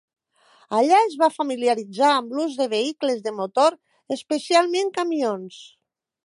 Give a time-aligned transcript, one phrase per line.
[0.77, 3.77] Allà es va familiaritzar amb l'ús de vehicles de motor,
[4.17, 5.63] especialment camions.